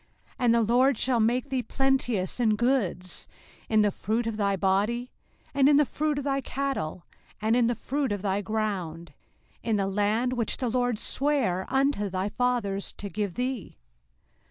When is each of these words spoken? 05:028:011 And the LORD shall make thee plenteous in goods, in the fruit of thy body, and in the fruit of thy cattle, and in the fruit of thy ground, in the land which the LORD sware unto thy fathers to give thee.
05:028:011 0.31 0.35
And 0.45 0.55
the 0.55 0.61
LORD 0.63 0.97
shall 0.97 1.19
make 1.19 1.49
thee 1.49 1.61
plenteous 1.61 2.39
in 2.39 2.55
goods, 2.55 3.27
in 3.69 3.83
the 3.83 3.91
fruit 3.91 4.25
of 4.25 4.35
thy 4.35 4.55
body, 4.55 5.11
and 5.53 5.69
in 5.69 5.77
the 5.77 5.85
fruit 5.85 6.17
of 6.17 6.23
thy 6.23 6.41
cattle, 6.41 7.05
and 7.39 7.55
in 7.55 7.67
the 7.67 7.75
fruit 7.75 8.11
of 8.11 8.23
thy 8.23 8.41
ground, 8.41 9.13
in 9.61 9.75
the 9.75 9.85
land 9.85 10.33
which 10.33 10.57
the 10.57 10.69
LORD 10.69 10.97
sware 10.97 11.67
unto 11.71 12.09
thy 12.09 12.29
fathers 12.29 12.91
to 12.93 13.09
give 13.09 13.35
thee. 13.35 13.77